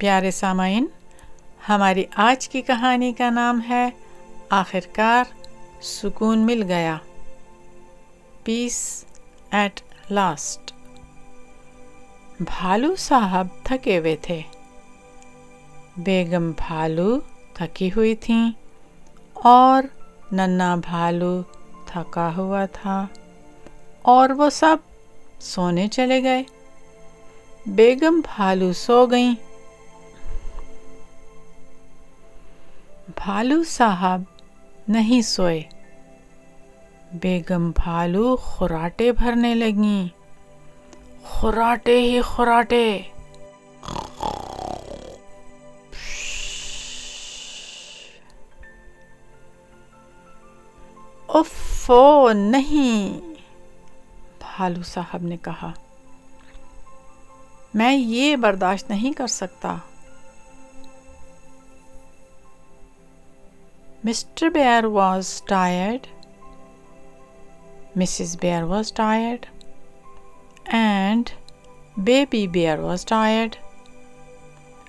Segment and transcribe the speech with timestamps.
[0.00, 0.88] प्यारे सामाइन,
[1.66, 3.92] हमारी आज की कहानी का नाम है
[4.52, 5.26] आखिरकार
[5.82, 7.00] सुकून मिल गया।
[8.44, 9.06] पीस
[9.54, 10.74] एट लास्ट
[12.42, 14.44] भालू साहब थके हुए थे।
[15.98, 17.22] बेगम भालू
[17.56, 18.56] थकी हुई थी
[19.46, 19.90] और
[20.32, 21.42] नन्ना भालू
[21.88, 23.08] थका हुआ था
[24.04, 24.82] और वो सब
[25.40, 26.46] सोने चले गए।
[27.68, 29.34] बेगम भालू सो गईं।
[33.26, 34.26] भालू साहब
[34.88, 35.68] नहीं सोए।
[37.14, 40.12] बेगम भालू खुराटे भरने लगी।
[41.26, 43.12] खुराटे ही खुराटे।
[51.34, 53.20] उफ़ो नहीं,
[54.42, 55.74] भालू साहब ने कहा।
[57.76, 59.80] मैं ये बर्दाश्त नहीं कर सकता।
[64.06, 64.52] Mr.
[64.52, 66.06] Bear was tired,
[67.96, 68.38] Mrs.
[68.38, 69.48] Bear was tired,
[70.66, 71.32] and
[72.04, 73.58] Baby Bear was tired,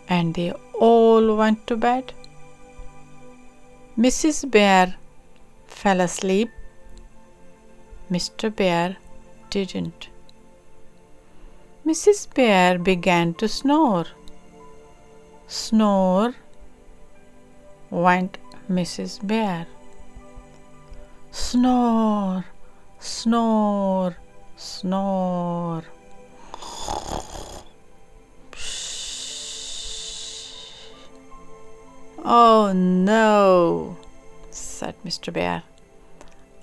[0.07, 2.13] and they all went to bed.
[3.97, 4.51] Mrs.
[4.51, 4.95] Bear
[5.65, 6.51] fell asleep.
[8.11, 8.55] Mr.
[8.55, 8.97] Bear
[9.49, 10.09] didn't.
[11.83, 12.31] Mrs.
[12.35, 14.05] Bear began to snore.
[15.47, 16.35] Snore
[17.89, 18.37] went
[18.69, 19.25] Mrs.
[19.25, 19.65] Bear.
[21.31, 22.45] Snore,
[22.99, 24.17] snore,
[24.57, 25.83] snore.
[32.29, 33.95] Oh no,
[34.51, 35.31] said Mr.
[35.31, 35.63] Bear.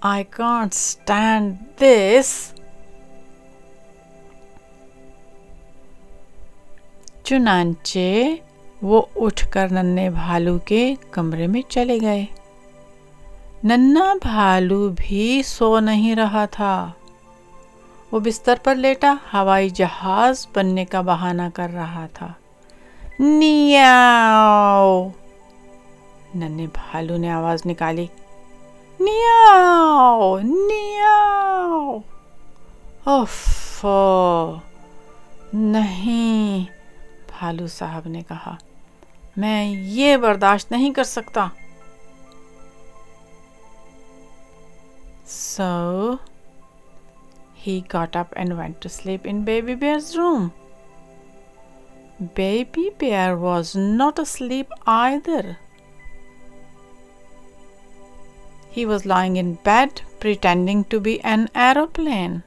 [0.03, 2.53] I can't stand this.
[7.25, 8.43] Chunanche,
[8.85, 12.29] वो उठकर नन्हे भालू के कमरे में चले गए।
[13.65, 16.95] नन्ना भालू भी सो नहीं रहा था।
[18.13, 22.35] वो बिस्तर पर लेटा, हवाई जहाज़ बनने का बहाना कर रहा था।
[23.21, 25.11] नियाओ!
[26.37, 28.11] नन्हे भालू ने आवाज़ निकाली।
[29.01, 30.39] नियाओ!
[30.39, 32.03] नियाओ!
[33.09, 33.83] ओफ
[35.55, 36.67] नहीं!
[37.31, 38.59] भालू साहब ने कहा।
[39.38, 41.50] मैं ये बर्दाश्त नहीं कर सकता
[45.32, 46.20] So
[47.54, 50.52] he got up and went to sleep in Baby Bear's room.
[52.36, 55.58] Baby Bear was not asleep either.
[58.72, 62.44] He was lying in bed pretending to be an aeroplane.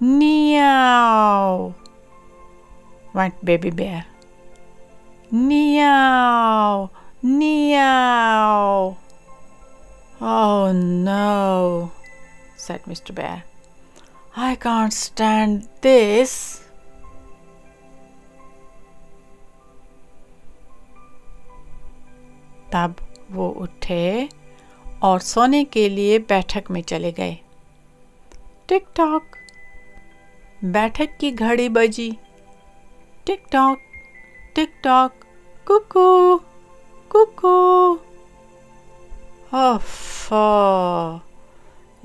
[0.00, 1.74] Meow,
[3.12, 4.06] went Baby Bear.
[5.31, 6.89] Meow,
[7.21, 8.97] meow.
[10.21, 11.91] Oh no,
[12.57, 13.13] said Mr.
[13.13, 13.43] Bear.
[14.35, 16.61] I can't stand this.
[22.73, 22.95] तब
[23.31, 24.29] वो उठे
[25.03, 27.37] और सोने के लिए बैठक में चले गए
[28.67, 29.35] टिक टॉक
[30.63, 32.11] बैठक की घड़ी बजी
[33.25, 33.79] tick tock
[34.55, 35.18] tick tock
[35.69, 36.37] cuckoo
[37.15, 37.57] cuckoo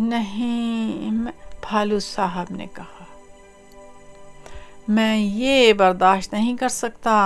[0.01, 1.11] नहीं
[1.65, 3.07] भालू साहब ने कहा
[4.91, 7.17] मैं ये बर्दाश्त नहीं कर सकता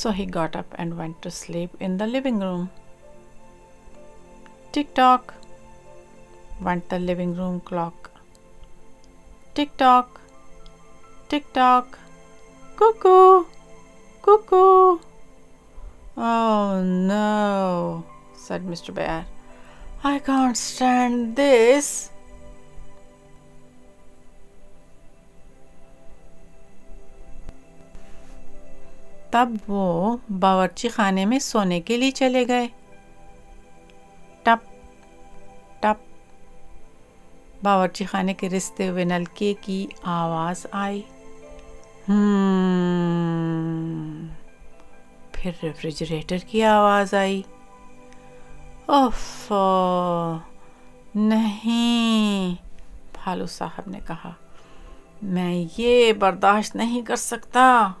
[0.00, 2.70] So he got up and went to sleep in the living room.
[4.72, 5.34] Tick tock
[6.60, 8.10] went the living room clock.
[9.54, 10.18] Tick tock,
[11.28, 11.98] tick tock,
[12.82, 13.44] cuckoo,
[14.22, 14.98] cuckoo.
[16.16, 18.04] Oh no,
[18.36, 18.92] said Mr.
[18.92, 19.24] Bear.
[20.02, 22.10] I can't stand this.
[29.32, 32.66] तब वो बावर्ची खाने में सोने के लिए चले गए
[34.46, 34.64] टप
[35.82, 36.00] टप
[37.64, 41.04] बावर्ची खाने के रिश्ते हुए नलके की आवाज़ आई
[42.08, 42.32] हम्म।
[45.34, 47.44] फिर रेफ्रिजरेटर की आवाज़ आई।
[48.90, 49.62] ओफो,
[51.16, 52.56] नहीं
[53.16, 54.34] भालू साहब ने कहा,
[55.24, 57.94] मैं ये बर्दाश्त नहीं कर सकता।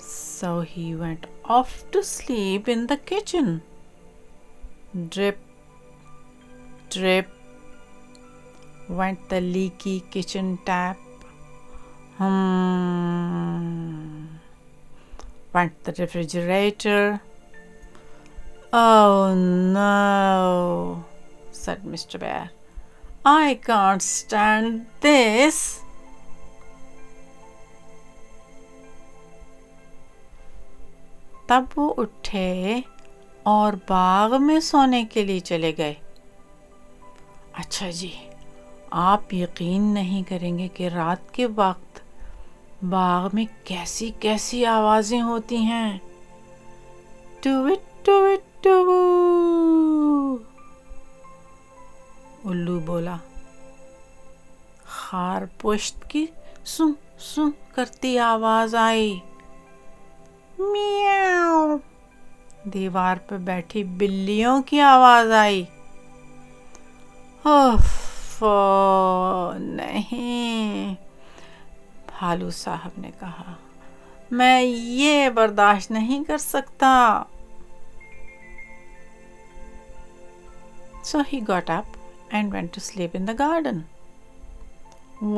[0.00, 3.60] So he went off to sleep in the kitchen
[4.96, 5.38] drip
[6.92, 7.28] drip
[8.90, 10.96] went the leaky kitchen tap
[12.18, 14.06] Hmm.
[15.52, 17.20] Went the refrigerator.
[18.72, 21.04] Oh no,
[21.52, 22.18] said Mr.
[22.18, 22.50] Bear.
[23.24, 25.82] I can't stand this.
[31.48, 32.84] तब वो उठे
[33.46, 35.96] और बाग में सोने के लिए चले गए
[37.58, 38.12] अच्छा जी
[38.92, 41.85] आप यकीन नहीं करेंगे कि रात के वक्त
[42.84, 46.00] बाग में कैसी कैसी आवाज़ें होती हैं।
[47.44, 48.66] टूविट
[52.46, 53.18] उल्लू बोला,
[54.88, 56.28] खार पुश्त की
[56.66, 59.10] सु सु करती आवाज़ आई।
[60.60, 61.78] मियाओ
[62.68, 65.62] दीवार पर बैठी बिल्लियों की आवाज़ आई।
[67.44, 68.54] ओफो
[69.58, 70.96] नहीं।
[72.25, 73.57] भालू साहब ने कहा
[74.33, 76.95] मैं ये बर्दाश्त नहीं कर सकता
[81.09, 81.97] So he got up
[82.39, 83.79] and went to sleep in the garden.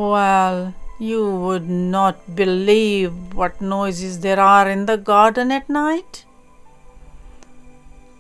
[0.02, 6.25] Well, you would not believe what noises there are in the garden at night.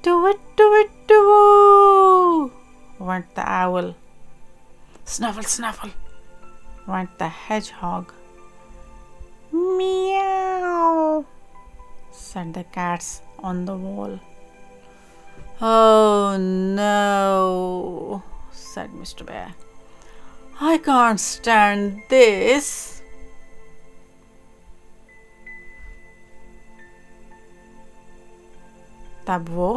[0.01, 2.51] Do it, do it, do
[2.99, 3.95] went the owl.
[5.05, 5.91] Snuffle, snuffle,
[6.87, 8.13] went the hedgehog.
[12.38, 14.20] Said the cats on the wall.
[15.60, 19.26] Oh no, said Mr.
[19.26, 19.54] Bear.
[20.60, 22.68] I can't stand this.
[29.26, 29.70] तब वो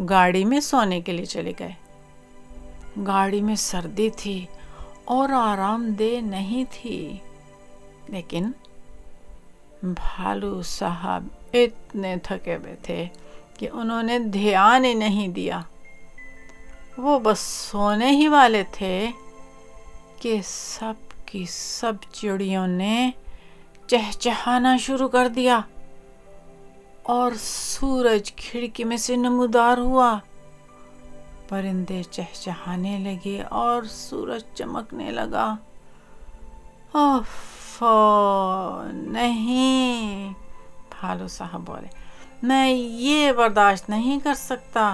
[0.00, 1.76] गाड़ी में सोने के लिए चले गए
[2.98, 4.38] गाड़ी में सर्दी थी
[5.16, 6.98] और आरामदेह नहीं थी
[8.10, 8.54] लेकिन
[9.94, 13.06] भालू साहब इतने थके हुए थे
[13.58, 15.64] कि उन्होंने ध्यान ही नहीं दिया।
[16.98, 19.12] वो बस सोने ही वाले थे
[20.22, 20.96] कि सब
[21.28, 23.12] की सब चिड़ियों ने
[23.88, 25.64] चहचहाना शुरू कर दिया
[27.08, 30.14] और सूरज खिड़की में से नमूदार हुआ।
[31.50, 35.46] परिंदे चहचहाने लगे और सूरज चमकने लगा।
[37.76, 40.32] ओफो नहीं
[40.92, 41.88] फालू साहब बोले,
[42.44, 44.84] मैं ये बर्दाश्त नहीं कर सकता।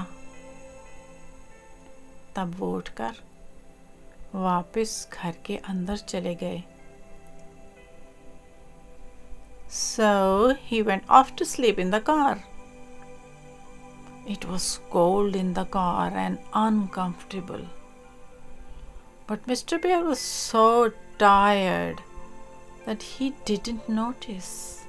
[2.36, 3.14] तब वो उठकर
[4.34, 6.62] वापस घर के अंदर चले गए।
[9.70, 12.42] So he went off to sleep in the car
[14.30, 17.68] it was cold in the car and uncomfortable
[19.30, 20.86] but mister Bear was so
[21.20, 22.00] tired
[22.86, 24.84] that he didn't notice.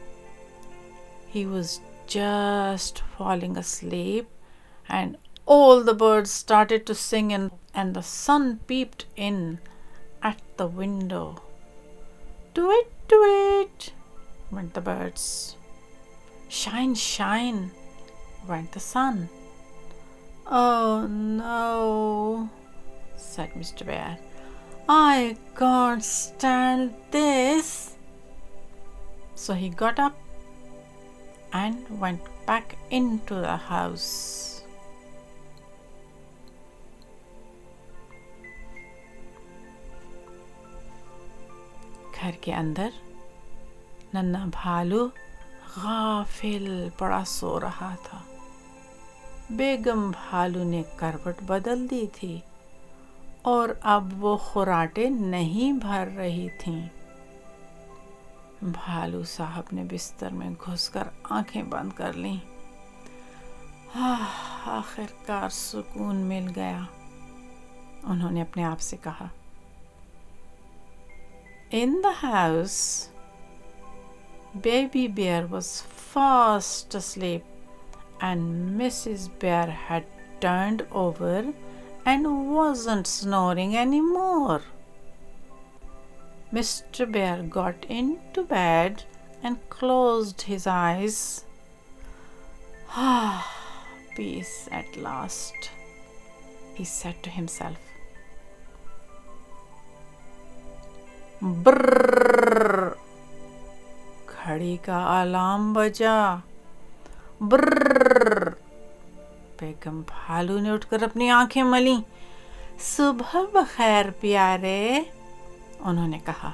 [1.27, 4.27] He was just falling asleep,
[4.89, 9.59] and all the birds started to sing, and, and the sun peeped in
[10.21, 11.41] at the window.
[12.53, 13.93] Do it, do it,
[14.51, 15.55] went the birds.
[16.49, 17.71] Shine, shine,
[18.47, 19.29] went the sun.
[20.45, 22.49] Oh no,
[23.15, 23.85] said Mr.
[23.85, 24.17] Bear.
[24.89, 27.95] I can't stand this.
[29.35, 30.17] So he got up
[31.53, 34.63] and went back into the house.
[42.15, 42.91] घर के अंदर
[44.15, 45.05] नन्ना भालू
[45.77, 46.67] गाफिल
[46.99, 48.21] पड़ा सो रहा था
[49.57, 52.31] बेगम भालू ने करवट बदल दी थी
[53.45, 56.89] और अब वो खुराटे नहीं भर रही थीं
[58.63, 62.41] भालू साहब ने बिस्तर में घुसकर आँखें बंद कर ली
[63.97, 66.87] आखिरकार सुकून मिल गया,
[68.05, 69.29] उन्होंने अपने आप से कहा
[71.73, 72.77] in the house
[74.55, 75.81] baby Bear was
[76.13, 77.41] fast asleep
[78.21, 79.27] and Mrs.
[79.41, 80.03] Bear had
[80.41, 81.53] turned over
[82.04, 84.62] and wasn't snoring anymore.
[86.52, 87.10] Mr.
[87.10, 89.04] Bear got into bed
[89.42, 91.44] and closed his eyes.
[92.90, 93.46] Ah,
[94.16, 95.70] peace at last,
[96.74, 97.78] he said to himself.
[101.42, 102.96] Brrr!
[104.48, 106.18] घड़ी का alarm बजा
[107.52, 108.41] ब्रर
[109.63, 112.03] बेगम भालू ने उठकर अपनी आँखें मली।
[112.79, 115.11] सुबह बखैर प्यारे,
[115.81, 116.53] उन्होंने कहा,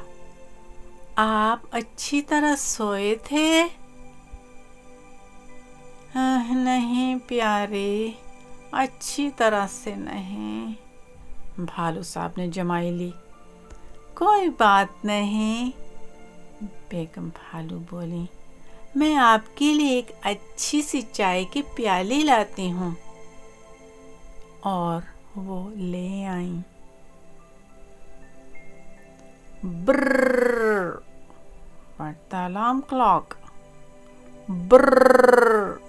[1.18, 3.64] आप अच्छी तरह सोए थे?
[6.16, 8.16] नहीं प्यारे,
[8.74, 10.76] अच्छी तरह से नहीं।
[11.66, 13.14] भालू साहब ने जमाई ली।
[14.18, 15.72] कोई बात नहीं,
[16.64, 18.28] बेगम भालू बोली।
[18.98, 22.98] मैं आपके लिए एक अच्छी सी चाय के प्याले लाती हूँ।
[24.64, 25.04] और
[25.38, 26.64] वो ले आई।
[32.34, 33.34] Alarm clock.
[34.52, 35.80] Bru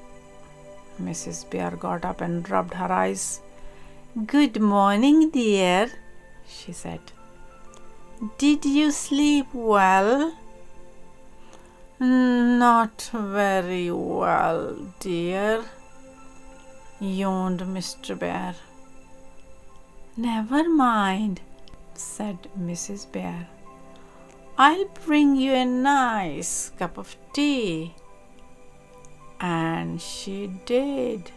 [1.00, 3.40] Mrs Bear got up and dropped her eyes
[4.18, 5.88] good morning dear
[6.48, 7.00] she said
[8.24, 10.32] did you sleep well?
[12.00, 15.64] Not very well, dear,
[16.98, 18.18] yawned Mr.
[18.18, 18.54] Bear.
[20.16, 21.42] Never mind,
[21.92, 23.12] said Mrs.
[23.12, 23.48] Bear.
[24.56, 27.94] I'll bring you a nice cup of tea.
[29.38, 31.30] And she did.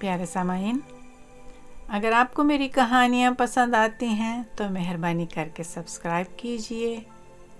[0.00, 0.82] प्यारे सामाइन
[1.90, 7.06] अगर आपको मेरी कहानियाँ पसंद आती हैं तो मेहरबानी करके सब्सक्राइब कीजिए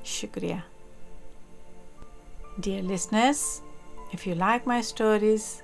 [0.04, 0.62] Shukriya.
[2.58, 3.62] Dear listeners,
[4.12, 5.62] if you like my stories,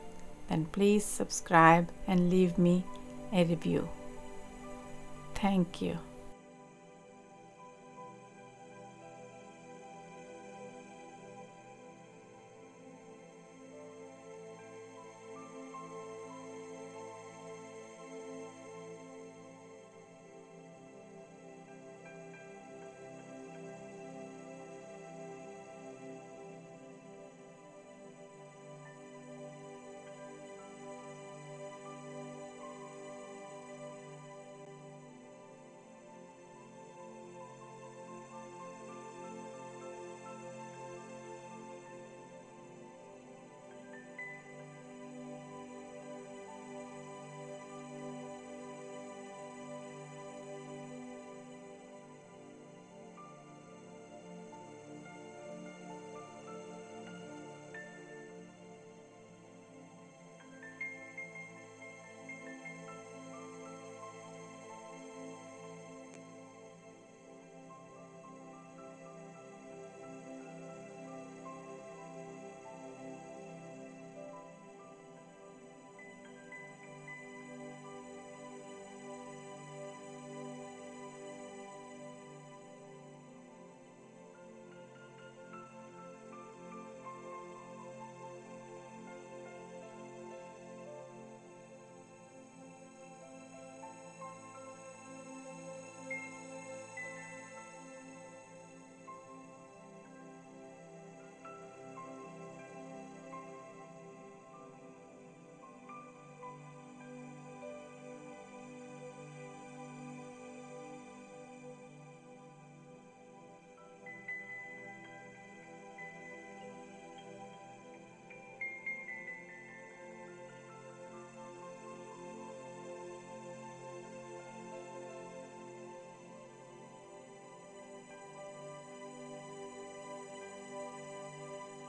[0.48, 2.84] then please subscribe and leave me
[3.32, 3.88] a review.
[5.34, 5.98] Thank you.